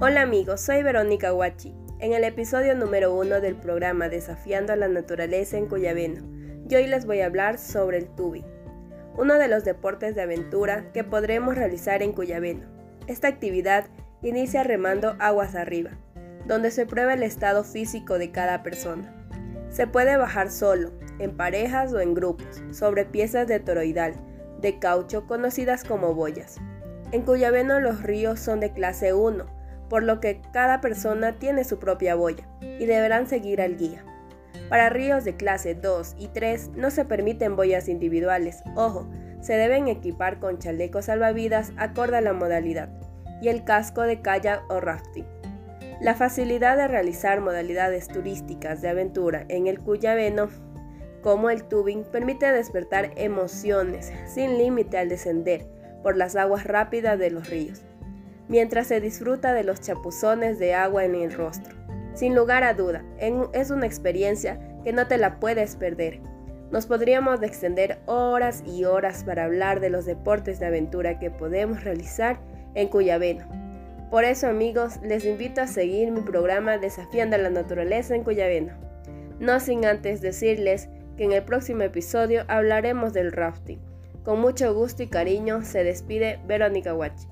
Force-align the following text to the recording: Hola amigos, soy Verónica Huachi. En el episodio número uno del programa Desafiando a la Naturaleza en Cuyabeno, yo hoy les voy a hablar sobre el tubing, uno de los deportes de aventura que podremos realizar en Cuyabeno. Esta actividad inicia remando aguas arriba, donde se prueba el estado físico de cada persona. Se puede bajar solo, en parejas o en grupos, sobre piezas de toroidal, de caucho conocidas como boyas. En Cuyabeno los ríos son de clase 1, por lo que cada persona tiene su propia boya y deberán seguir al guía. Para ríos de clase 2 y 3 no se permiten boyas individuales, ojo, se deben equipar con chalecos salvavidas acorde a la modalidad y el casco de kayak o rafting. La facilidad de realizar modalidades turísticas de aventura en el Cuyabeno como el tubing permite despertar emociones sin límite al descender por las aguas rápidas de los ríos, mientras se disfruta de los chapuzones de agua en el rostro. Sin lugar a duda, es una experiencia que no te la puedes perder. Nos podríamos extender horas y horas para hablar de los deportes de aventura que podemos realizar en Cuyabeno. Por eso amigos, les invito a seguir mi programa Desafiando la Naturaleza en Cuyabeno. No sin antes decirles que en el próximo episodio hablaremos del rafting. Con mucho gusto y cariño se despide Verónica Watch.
Hola 0.00 0.22
amigos, 0.22 0.60
soy 0.60 0.84
Verónica 0.84 1.34
Huachi. 1.34 1.74
En 1.98 2.12
el 2.12 2.22
episodio 2.22 2.76
número 2.76 3.12
uno 3.12 3.40
del 3.40 3.56
programa 3.56 4.08
Desafiando 4.08 4.72
a 4.72 4.76
la 4.76 4.86
Naturaleza 4.86 5.58
en 5.58 5.66
Cuyabeno, 5.66 6.22
yo 6.68 6.78
hoy 6.78 6.86
les 6.86 7.04
voy 7.04 7.20
a 7.20 7.26
hablar 7.26 7.58
sobre 7.58 7.98
el 7.98 8.06
tubing, 8.14 8.44
uno 9.16 9.34
de 9.40 9.48
los 9.48 9.64
deportes 9.64 10.14
de 10.14 10.22
aventura 10.22 10.92
que 10.92 11.02
podremos 11.02 11.56
realizar 11.56 12.00
en 12.04 12.12
Cuyabeno. 12.12 12.68
Esta 13.08 13.26
actividad 13.26 13.86
inicia 14.22 14.62
remando 14.62 15.16
aguas 15.18 15.56
arriba, 15.56 15.90
donde 16.46 16.70
se 16.70 16.86
prueba 16.86 17.14
el 17.14 17.24
estado 17.24 17.64
físico 17.64 18.18
de 18.18 18.30
cada 18.30 18.62
persona. 18.62 19.12
Se 19.68 19.88
puede 19.88 20.16
bajar 20.16 20.52
solo, 20.52 20.92
en 21.18 21.36
parejas 21.36 21.92
o 21.92 21.98
en 21.98 22.14
grupos, 22.14 22.62
sobre 22.70 23.04
piezas 23.04 23.48
de 23.48 23.58
toroidal, 23.58 24.14
de 24.60 24.78
caucho 24.78 25.26
conocidas 25.26 25.82
como 25.82 26.14
boyas. 26.14 26.58
En 27.10 27.22
Cuyabeno 27.22 27.80
los 27.80 28.04
ríos 28.04 28.38
son 28.38 28.60
de 28.60 28.72
clase 28.72 29.12
1, 29.12 29.57
por 29.88 30.02
lo 30.02 30.20
que 30.20 30.40
cada 30.52 30.80
persona 30.80 31.38
tiene 31.38 31.64
su 31.64 31.78
propia 31.78 32.14
boya 32.14 32.48
y 32.60 32.86
deberán 32.86 33.26
seguir 33.26 33.60
al 33.60 33.76
guía. 33.76 34.04
Para 34.68 34.90
ríos 34.90 35.24
de 35.24 35.36
clase 35.36 35.74
2 35.74 36.16
y 36.18 36.28
3 36.28 36.72
no 36.76 36.90
se 36.90 37.04
permiten 37.04 37.56
boyas 37.56 37.88
individuales, 37.88 38.62
ojo, 38.74 39.08
se 39.40 39.54
deben 39.54 39.88
equipar 39.88 40.40
con 40.40 40.58
chalecos 40.58 41.06
salvavidas 41.06 41.72
acorde 41.76 42.16
a 42.16 42.20
la 42.20 42.32
modalidad 42.32 42.90
y 43.40 43.48
el 43.48 43.64
casco 43.64 44.02
de 44.02 44.20
kayak 44.20 44.62
o 44.68 44.80
rafting. 44.80 45.24
La 46.00 46.14
facilidad 46.14 46.76
de 46.76 46.88
realizar 46.88 47.40
modalidades 47.40 48.08
turísticas 48.08 48.82
de 48.82 48.88
aventura 48.88 49.44
en 49.48 49.66
el 49.66 49.80
Cuyabeno 49.80 50.48
como 51.22 51.50
el 51.50 51.64
tubing 51.64 52.04
permite 52.04 52.50
despertar 52.52 53.10
emociones 53.16 54.12
sin 54.26 54.58
límite 54.58 54.98
al 54.98 55.08
descender 55.08 55.66
por 56.02 56.16
las 56.16 56.36
aguas 56.36 56.64
rápidas 56.64 57.18
de 57.18 57.30
los 57.30 57.50
ríos, 57.50 57.82
mientras 58.48 58.88
se 58.88 59.00
disfruta 59.00 59.52
de 59.52 59.64
los 59.64 59.80
chapuzones 59.80 60.58
de 60.58 60.74
agua 60.74 61.04
en 61.04 61.14
el 61.14 61.32
rostro. 61.32 61.76
Sin 62.14 62.34
lugar 62.34 62.64
a 62.64 62.74
duda, 62.74 63.04
es 63.52 63.70
una 63.70 63.86
experiencia 63.86 64.58
que 64.82 64.92
no 64.92 65.06
te 65.06 65.18
la 65.18 65.38
puedes 65.38 65.76
perder. 65.76 66.20
Nos 66.70 66.86
podríamos 66.86 67.42
extender 67.42 68.00
horas 68.06 68.62
y 68.66 68.84
horas 68.84 69.24
para 69.24 69.44
hablar 69.44 69.80
de 69.80 69.90
los 69.90 70.04
deportes 70.04 70.58
de 70.58 70.66
aventura 70.66 71.18
que 71.18 71.30
podemos 71.30 71.84
realizar 71.84 72.40
en 72.74 72.88
Cuyabeno. 72.88 73.46
Por 74.10 74.24
eso 74.24 74.48
amigos, 74.48 74.98
les 75.02 75.24
invito 75.24 75.60
a 75.60 75.66
seguir 75.66 76.10
mi 76.10 76.22
programa 76.22 76.78
Desafiando 76.78 77.38
la 77.38 77.50
Naturaleza 77.50 78.14
en 78.14 78.24
Cuyabeno. 78.24 78.72
No 79.38 79.60
sin 79.60 79.84
antes 79.84 80.20
decirles 80.20 80.88
que 81.16 81.24
en 81.24 81.32
el 81.32 81.42
próximo 81.42 81.82
episodio 81.82 82.44
hablaremos 82.48 83.12
del 83.12 83.32
rafting. 83.32 83.80
Con 84.24 84.40
mucho 84.40 84.74
gusto 84.74 85.02
y 85.02 85.08
cariño 85.08 85.62
se 85.62 85.84
despide 85.84 86.40
Verónica 86.46 86.94
Watch. 86.94 87.22